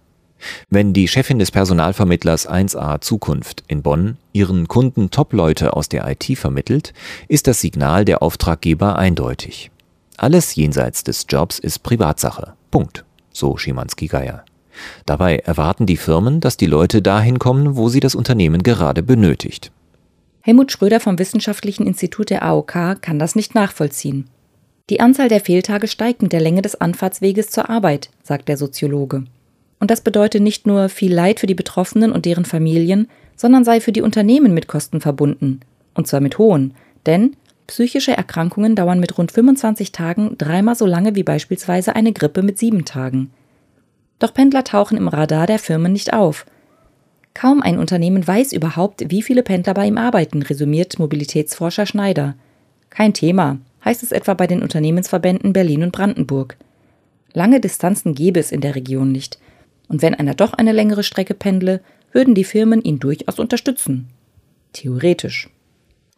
Wenn 0.69 0.93
die 0.93 1.07
Chefin 1.07 1.37
des 1.37 1.51
Personalvermittlers 1.51 2.49
1A 2.49 3.01
Zukunft 3.01 3.63
in 3.67 3.81
Bonn 3.81 4.17
ihren 4.31 4.67
Kunden 4.67 5.11
Top-Leute 5.11 5.73
aus 5.75 5.89
der 5.89 6.07
IT 6.09 6.37
vermittelt, 6.37 6.93
ist 7.27 7.47
das 7.47 7.59
Signal 7.59 8.05
der 8.05 8.23
Auftraggeber 8.23 8.97
eindeutig. 8.97 9.69
Alles 10.15 10.55
jenseits 10.55 11.03
des 11.03 11.25
Jobs 11.29 11.59
ist 11.59 11.83
Privatsache. 11.83 12.53
Punkt. 12.71 13.03
So 13.31 13.57
Schimanski-Geier. 13.57 14.43
Dabei 15.05 15.37
erwarten 15.37 15.85
die 15.85 15.97
Firmen, 15.97 16.39
dass 16.39 16.57
die 16.57 16.65
Leute 16.65 17.01
dahin 17.01 17.39
kommen, 17.39 17.75
wo 17.75 17.89
sie 17.89 17.99
das 17.99 18.15
Unternehmen 18.15 18.63
gerade 18.63 19.03
benötigt. 19.03 19.71
Helmut 20.41 20.71
Schröder 20.71 20.99
vom 20.99 21.19
Wissenschaftlichen 21.19 21.85
Institut 21.85 22.29
der 22.29 22.43
AOK 22.43 23.01
kann 23.01 23.19
das 23.19 23.35
nicht 23.35 23.55
nachvollziehen. 23.55 24.29
Die 24.89 25.01
Anzahl 25.01 25.27
der 25.27 25.41
Fehltage 25.41 25.87
steigt 25.87 26.23
mit 26.23 26.33
der 26.33 26.41
Länge 26.41 26.61
des 26.61 26.79
Anfahrtsweges 26.79 27.49
zur 27.49 27.69
Arbeit, 27.69 28.09
sagt 28.23 28.47
der 28.47 28.57
Soziologe. 28.57 29.25
Und 29.79 29.91
das 29.91 30.01
bedeutet 30.01 30.41
nicht 30.41 30.65
nur 30.65 30.89
viel 30.89 31.13
Leid 31.13 31.39
für 31.39 31.47
die 31.47 31.55
Betroffenen 31.55 32.11
und 32.11 32.25
deren 32.25 32.45
Familien, 32.45 33.07
sondern 33.35 33.63
sei 33.63 33.79
für 33.79 33.91
die 33.91 34.01
Unternehmen 34.01 34.53
mit 34.53 34.67
Kosten 34.67 34.99
verbunden. 34.99 35.59
Und 35.93 36.07
zwar 36.07 36.19
mit 36.19 36.37
hohen. 36.37 36.73
Denn 37.05 37.35
psychische 37.69 38.15
Erkrankungen 38.15 38.75
dauern 38.75 38.99
mit 38.99 39.17
rund 39.17 39.31
25 39.31 39.91
Tagen 39.91 40.37
dreimal 40.37 40.75
so 40.75 40.85
lange 40.85 41.15
wie 41.15 41.23
beispielsweise 41.23 41.95
eine 41.95 42.11
Grippe 42.11 42.41
mit 42.41 42.57
sieben 42.57 42.85
Tagen. 42.85 43.31
Doch 44.19 44.33
Pendler 44.33 44.63
tauchen 44.63 44.97
im 44.97 45.07
Radar 45.07 45.47
der 45.47 45.59
Firmen 45.59 45.93
nicht 45.93 46.13
auf. 46.13 46.45
Kaum 47.33 47.61
ein 47.61 47.77
Unternehmen 47.77 48.27
weiß 48.27 48.53
überhaupt, 48.53 49.09
wie 49.09 49.21
viele 49.21 49.43
Pendler 49.43 49.73
bei 49.73 49.87
ihm 49.87 49.97
arbeiten, 49.97 50.41
resümiert 50.41 50.99
Mobilitätsforscher 50.99 51.85
Schneider. 51.85 52.35
Kein 52.89 53.13
Thema, 53.13 53.59
heißt 53.85 54.03
es 54.03 54.11
etwa 54.11 54.33
bei 54.33 54.47
den 54.47 54.61
Unternehmensverbänden 54.61 55.53
Berlin 55.53 55.83
und 55.83 55.91
Brandenburg. 55.91 56.57
Lange 57.33 57.59
Distanzen 57.59 58.15
gäbe 58.15 58.39
es 58.39 58.51
in 58.51 58.61
der 58.61 58.75
Region 58.75 59.11
nicht 59.11 59.39
und 59.89 60.01
wenn 60.01 60.15
einer 60.15 60.35
doch 60.35 60.53
eine 60.53 60.71
längere 60.71 61.03
Strecke 61.03 61.33
pendle, 61.33 61.81
würden 62.13 62.35
die 62.35 62.45
Firmen 62.45 62.81
ihn 62.81 62.99
durchaus 62.99 63.39
unterstützen. 63.39 64.07
Theoretisch. 64.71 65.49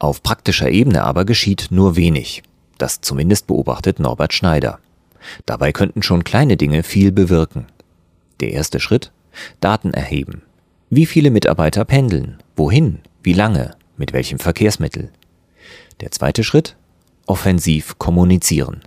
Auf 0.01 0.23
praktischer 0.23 0.71
Ebene 0.71 1.03
aber 1.03 1.25
geschieht 1.25 1.67
nur 1.69 1.95
wenig. 1.95 2.41
Das 2.79 3.01
zumindest 3.01 3.45
beobachtet 3.45 3.99
Norbert 3.99 4.33
Schneider. 4.33 4.79
Dabei 5.45 5.71
könnten 5.71 6.01
schon 6.01 6.23
kleine 6.23 6.57
Dinge 6.57 6.81
viel 6.81 7.11
bewirken. 7.11 7.67
Der 8.39 8.51
erste 8.51 8.79
Schritt? 8.79 9.11
Daten 9.59 9.93
erheben. 9.93 10.41
Wie 10.89 11.05
viele 11.05 11.29
Mitarbeiter 11.29 11.85
pendeln? 11.85 12.39
Wohin? 12.55 13.01
Wie 13.21 13.33
lange? 13.33 13.75
Mit 13.95 14.11
welchem 14.11 14.39
Verkehrsmittel? 14.39 15.11
Der 15.99 16.09
zweite 16.09 16.43
Schritt? 16.43 16.75
Offensiv 17.27 17.99
kommunizieren. 17.99 18.81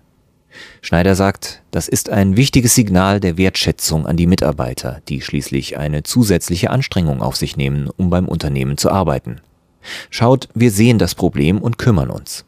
Schneider 0.80 1.14
sagt, 1.14 1.62
das 1.71 1.87
ist 1.87 2.11
ein 2.11 2.37
wichtiges 2.37 2.75
Signal 2.75 3.21
der 3.21 3.38
Wertschätzung 3.38 4.09
an 4.09 4.16
die 4.16 4.26
Mitarbeiter, 4.26 5.00
die 5.09 5.21
schließlich 5.21 5.78
eine 5.78 6.02
zusätzliche 6.02 6.71
Anstrengung 6.71 7.23
auf 7.23 7.37
sich 7.37 7.56
nehmen, 7.56 7.88
um 7.97 8.11
beim 8.11 8.26
Unternehmen 8.26 8.78
zu 8.78 8.90
arbeiten. 8.90 9.40
Schaut, 10.11 10.49
wir 10.55 10.71
sehen 10.71 10.99
das 10.99 11.14
Problem 11.14 11.59
und 11.61 11.79
kümmern 11.79 12.11
uns. 12.11 12.45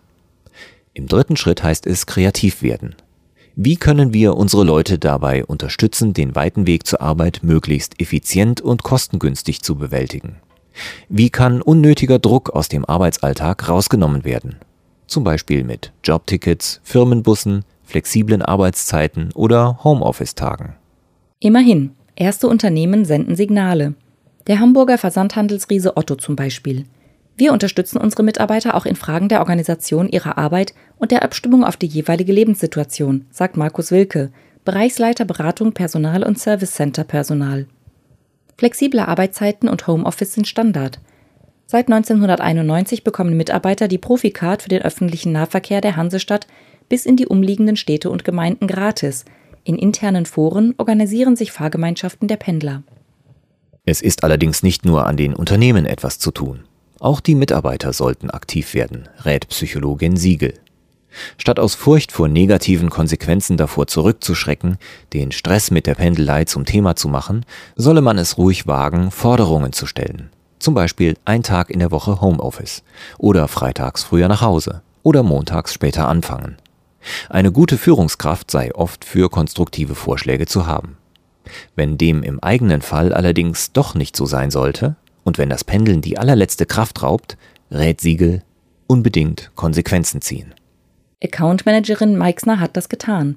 Im 0.94 1.06
dritten 1.06 1.36
Schritt 1.36 1.62
heißt 1.62 1.86
es 1.86 2.06
kreativ 2.06 2.62
werden. 2.62 2.94
Wie 3.54 3.76
können 3.76 4.12
wir 4.12 4.36
unsere 4.36 4.64
Leute 4.64 4.98
dabei 4.98 5.44
unterstützen, 5.44 6.12
den 6.12 6.34
weiten 6.34 6.66
Weg 6.66 6.86
zur 6.86 7.00
Arbeit 7.00 7.40
möglichst 7.42 8.00
effizient 8.00 8.60
und 8.60 8.82
kostengünstig 8.82 9.62
zu 9.62 9.76
bewältigen? 9.76 10.36
Wie 11.08 11.30
kann 11.30 11.62
unnötiger 11.62 12.18
Druck 12.18 12.50
aus 12.50 12.68
dem 12.68 12.84
Arbeitsalltag 12.84 13.68
rausgenommen 13.68 14.24
werden? 14.24 14.56
Zum 15.06 15.24
Beispiel 15.24 15.64
mit 15.64 15.92
Jobtickets, 16.04 16.80
Firmenbussen, 16.82 17.64
flexiblen 17.84 18.42
Arbeitszeiten 18.42 19.30
oder 19.34 19.82
Homeoffice-Tagen. 19.84 20.74
Immerhin, 21.40 21.92
erste 22.14 22.48
Unternehmen 22.48 23.04
senden 23.04 23.36
Signale. 23.36 23.94
Der 24.48 24.60
Hamburger 24.60 24.98
Versandhandelsriese 24.98 25.96
Otto 25.96 26.16
zum 26.16 26.36
Beispiel. 26.36 26.84
Wir 27.38 27.52
unterstützen 27.52 27.98
unsere 27.98 28.22
Mitarbeiter 28.22 28.74
auch 28.74 28.86
in 28.86 28.96
Fragen 28.96 29.28
der 29.28 29.40
Organisation 29.40 30.08
ihrer 30.08 30.38
Arbeit 30.38 30.72
und 30.96 31.10
der 31.10 31.22
Abstimmung 31.22 31.64
auf 31.64 31.76
die 31.76 31.86
jeweilige 31.86 32.32
Lebenssituation, 32.32 33.26
sagt 33.30 33.58
Markus 33.58 33.90
Wilke, 33.90 34.30
Bereichsleiter 34.64 35.26
Beratung 35.26 35.72
Personal 35.72 36.22
und 36.22 36.38
Service 36.38 36.72
Center 36.72 37.04
Personal. 37.04 37.66
Flexible 38.56 39.00
Arbeitszeiten 39.00 39.68
und 39.68 39.86
Homeoffice 39.86 40.32
sind 40.32 40.48
Standard. 40.48 40.98
Seit 41.66 41.88
1991 41.88 43.04
bekommen 43.04 43.36
Mitarbeiter 43.36 43.86
die 43.86 43.98
Proficard 43.98 44.62
für 44.62 44.70
den 44.70 44.82
öffentlichen 44.82 45.32
Nahverkehr 45.32 45.82
der 45.82 45.96
Hansestadt 45.96 46.46
bis 46.88 47.04
in 47.04 47.16
die 47.16 47.26
umliegenden 47.26 47.76
Städte 47.76 48.08
und 48.08 48.24
Gemeinden 48.24 48.66
gratis. 48.66 49.26
In 49.62 49.76
internen 49.76 50.24
Foren 50.24 50.74
organisieren 50.78 51.36
sich 51.36 51.52
Fahrgemeinschaften 51.52 52.28
der 52.28 52.36
Pendler. 52.36 52.82
Es 53.84 54.00
ist 54.00 54.24
allerdings 54.24 54.62
nicht 54.62 54.86
nur 54.86 55.06
an 55.06 55.16
den 55.16 55.34
Unternehmen 55.34 55.84
etwas 55.84 56.18
zu 56.18 56.30
tun. 56.30 56.64
Auch 56.98 57.20
die 57.20 57.34
Mitarbeiter 57.34 57.92
sollten 57.92 58.30
aktiv 58.30 58.72
werden, 58.72 59.08
rät 59.24 59.48
Psychologin 59.48 60.16
Siegel. 60.16 60.54
Statt 61.38 61.58
aus 61.58 61.74
Furcht 61.74 62.12
vor 62.12 62.28
negativen 62.28 62.90
Konsequenzen 62.90 63.56
davor 63.56 63.86
zurückzuschrecken, 63.86 64.78
den 65.12 65.32
Stress 65.32 65.70
mit 65.70 65.86
der 65.86 65.94
Pendelei 65.94 66.44
zum 66.44 66.64
Thema 66.64 66.96
zu 66.96 67.08
machen, 67.08 67.44
solle 67.74 68.00
man 68.00 68.18
es 68.18 68.38
ruhig 68.38 68.66
wagen, 68.66 69.10
Forderungen 69.10 69.72
zu 69.72 69.86
stellen. 69.86 70.30
Zum 70.58 70.74
Beispiel 70.74 71.16
ein 71.24 71.42
Tag 71.42 71.70
in 71.70 71.80
der 71.80 71.90
Woche 71.90 72.20
Homeoffice 72.20 72.82
oder 73.18 73.46
freitags 73.48 74.04
früher 74.04 74.28
nach 74.28 74.40
Hause 74.40 74.82
oder 75.02 75.22
montags 75.22 75.72
später 75.74 76.08
anfangen. 76.08 76.56
Eine 77.28 77.52
gute 77.52 77.78
Führungskraft 77.78 78.50
sei 78.50 78.74
oft 78.74 79.04
für 79.04 79.30
konstruktive 79.30 79.94
Vorschläge 79.94 80.46
zu 80.46 80.66
haben. 80.66 80.96
Wenn 81.76 81.98
dem 81.98 82.22
im 82.22 82.40
eigenen 82.40 82.82
Fall 82.82 83.12
allerdings 83.12 83.72
doch 83.72 83.94
nicht 83.94 84.16
so 84.16 84.26
sein 84.26 84.50
sollte 84.50 84.96
und 85.26 85.38
wenn 85.38 85.50
das 85.50 85.64
Pendeln 85.64 86.00
die 86.00 86.18
allerletzte 86.18 86.66
Kraft 86.66 87.02
raubt, 87.02 87.36
rät 87.72 88.00
Siegel 88.00 88.42
unbedingt 88.86 89.50
Konsequenzen 89.56 90.22
ziehen. 90.22 90.54
Account 91.22 91.66
Managerin 91.66 92.16
Meixner 92.16 92.60
hat 92.60 92.76
das 92.76 92.88
getan. 92.88 93.34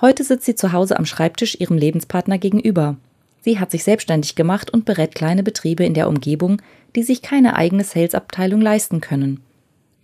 Heute 0.00 0.22
sitzt 0.22 0.44
sie 0.44 0.54
zu 0.54 0.72
Hause 0.72 0.96
am 0.96 1.04
Schreibtisch 1.04 1.56
ihrem 1.58 1.76
Lebenspartner 1.76 2.38
gegenüber. 2.38 2.96
Sie 3.40 3.58
hat 3.58 3.72
sich 3.72 3.82
selbstständig 3.82 4.36
gemacht 4.36 4.70
und 4.70 4.84
berät 4.84 5.16
kleine 5.16 5.42
Betriebe 5.42 5.84
in 5.84 5.94
der 5.94 6.08
Umgebung, 6.08 6.62
die 6.94 7.02
sich 7.02 7.22
keine 7.22 7.56
eigene 7.56 7.82
Sales-Abteilung 7.82 8.60
leisten 8.60 9.00
können. 9.00 9.40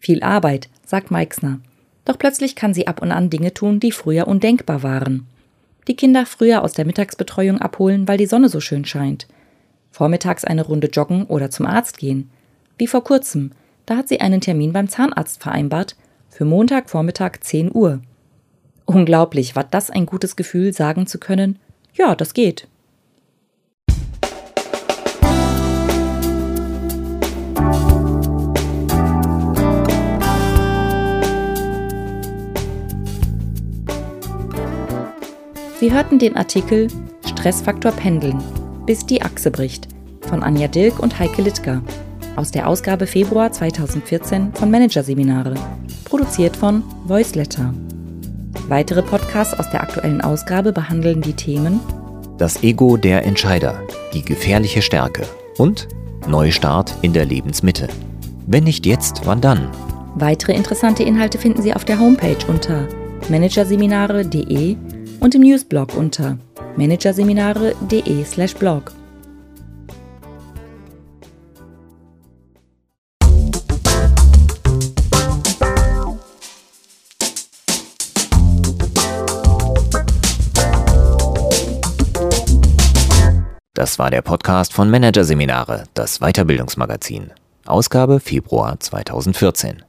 Viel 0.01 0.25
Arbeit, 0.25 0.69
sagt 0.85 1.13
Meixner. 1.13 1.61
Doch 2.05 2.19
plötzlich 2.19 2.57
kann 2.57 2.75
sie 2.75 2.89
ab 2.89 3.01
und 3.01 3.13
an 3.13 3.31
Dinge 3.31 3.55
tun, 3.55 3.79
die 3.79 3.93
früher 3.93 4.27
undenkbar 4.27 4.83
waren. 4.83 5.29
Die 5.87 5.95
Kinder 5.95 6.27
früher 6.27 6.65
aus 6.65 6.73
der 6.73 6.85
Mittagsbetreuung 6.85 7.59
abholen, 7.61 8.09
weil 8.09 8.19
die 8.19 8.27
Sonne 8.27 8.49
so 8.49 8.59
schön 8.59 8.85
scheint. 8.85 9.29
Vormittags 9.99 10.45
eine 10.45 10.65
Runde 10.65 10.87
joggen 10.87 11.25
oder 11.25 11.51
zum 11.51 11.67
Arzt 11.67 11.99
gehen. 11.99 12.31
Wie 12.77 12.87
vor 12.87 13.03
kurzem, 13.03 13.51
da 13.85 13.97
hat 13.97 14.07
sie 14.07 14.21
einen 14.21 14.41
Termin 14.41 14.73
beim 14.73 14.89
Zahnarzt 14.89 15.43
vereinbart 15.43 15.97
für 16.29 16.45
Montagvormittag 16.45 17.41
10 17.41 17.75
Uhr. 17.75 18.01
Unglaublich, 18.85 19.57
war 19.57 19.65
das 19.65 19.91
ein 19.91 20.07
gutes 20.07 20.37
Gefühl, 20.37 20.73
sagen 20.73 21.09
zu 21.09 21.19
können, 21.19 21.59
ja, 21.95 22.15
das 22.15 22.33
geht. 22.33 22.69
Sie 35.81 35.93
hörten 35.93 36.21
den 36.21 36.37
Artikel 36.37 36.87
Stressfaktor 37.27 37.91
Pendeln, 37.91 38.41
bis 38.89 39.05
die 39.05 39.21
Achse 39.21 39.51
bricht 39.51 39.87
von 40.23 40.43
Anja 40.43 40.67
Dilk 40.67 40.99
und 40.99 41.19
Heike 41.19 41.43
Littger 41.43 41.83
aus 42.37 42.53
der 42.53 42.67
Ausgabe 42.67 43.07
Februar 43.07 43.53
2014 43.53 44.55
von 44.55 44.71
Managerseminare, 44.71 45.57
produziert 46.07 46.57
von 46.57 46.83
Voiceletter. 47.05 47.75
Weitere 48.69 49.03
Podcasts 49.03 49.53
aus 49.61 49.69
der 49.69 49.83
aktuellen 49.83 50.23
Ausgabe 50.23 50.73
behandeln 50.73 51.21
die 51.21 51.35
Themen 51.35 51.81
Das 52.39 52.63
Ego 52.63 52.97
der 52.97 53.27
Entscheider, 53.27 53.79
die 54.15 54.25
gefährliche 54.25 54.81
Stärke 54.81 55.25
und 55.59 55.87
Neustart 56.27 56.95
in 57.03 57.13
der 57.13 57.27
Lebensmitte. 57.27 57.89
Wenn 58.47 58.65
nicht 58.65 58.87
jetzt, 58.87 59.21
wann 59.27 59.43
dann? 59.43 59.69
Weitere 60.15 60.55
interessante 60.55 61.03
Inhalte 61.03 61.37
finden 61.37 61.61
Sie 61.61 61.75
auf 61.75 61.85
der 61.85 62.01
Homepage 62.01 62.39
unter 62.49 62.89
managerseminare.de 63.29 64.77
und 65.21 65.35
im 65.35 65.43
Newsblog 65.43 65.95
unter 65.97 66.39
managerseminare.de/blog. 66.77 68.93
Das 83.75 83.99
war 84.01 84.11
der 84.11 84.23
Podcast 84.23 84.73
von 84.73 84.91
Managerseminare, 84.91 85.85
das 85.95 86.19
Weiterbildungsmagazin. 86.19 87.31
Ausgabe 87.65 88.19
Februar 88.19 88.81
2014. 88.81 89.85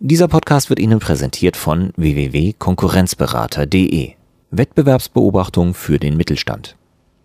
Dieser 0.00 0.26
Podcast 0.26 0.68
wird 0.68 0.80
Ihnen 0.80 0.98
präsentiert 0.98 1.56
von 1.56 1.92
www.konkurrenzberater.de. 1.96 4.19
Wettbewerbsbeobachtung 4.50 5.74
für 5.74 5.98
den 5.98 6.16
Mittelstand. 6.16 6.76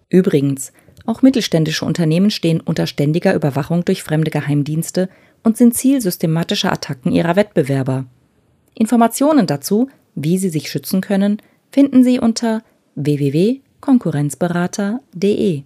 Übrigens, 0.09 0.73
auch 1.05 1.21
mittelständische 1.21 1.85
Unternehmen 1.85 2.31
stehen 2.31 2.59
unter 2.61 2.87
ständiger 2.87 3.35
Überwachung 3.35 3.85
durch 3.85 4.03
fremde 4.03 4.31
Geheimdienste 4.31 5.09
und 5.43 5.57
sind 5.57 5.75
Ziel 5.75 6.01
systematischer 6.01 6.71
Attacken 6.71 7.11
ihrer 7.11 7.35
Wettbewerber. 7.35 8.05
Informationen 8.73 9.45
dazu, 9.47 9.89
wie 10.15 10.37
sie 10.37 10.49
sich 10.49 10.69
schützen 10.69 11.01
können, 11.01 11.41
finden 11.71 12.03
Sie 12.03 12.19
unter 12.19 12.61
www.konkurrenzberater.de. 12.95 15.63